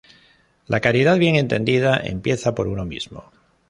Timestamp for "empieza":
1.95-2.55